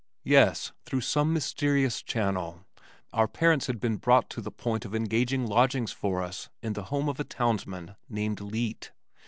Yes, 0.23 0.71
through 0.83 1.01
some 1.01 1.31
mysterious 1.31 2.01
channel 2.01 2.65
our 3.13 3.27
parents 3.27 3.67
had 3.67 3.79
been 3.79 3.97
brought 3.97 4.31
to 4.31 4.41
the 4.41 4.49
point 4.49 4.83
of 4.83 4.95
engaging 4.95 5.45
lodgings 5.45 5.91
for 5.91 6.23
us 6.23 6.49
in 6.63 6.73
the 6.73 6.85
home 6.85 7.07
of 7.07 7.19
a 7.19 7.23
townsman 7.23 7.95
named 8.09 8.39
Leete. 8.41 8.91